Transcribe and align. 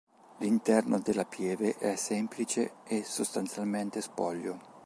L'interno 0.39 0.99
della 0.99 1.25
pieve 1.25 1.77
è 1.77 1.95
semplice 1.95 2.77
e 2.87 3.03
sostanzialmente 3.03 4.01
spoglio. 4.01 4.57